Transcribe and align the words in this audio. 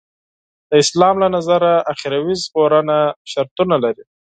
د 0.69 0.71
اسلام 0.83 1.15
له 1.23 1.27
نظره 1.35 1.73
اخروي 1.93 2.35
ژغورنه 2.43 2.97
شرطونه 3.31 3.75
لري. 3.83 4.03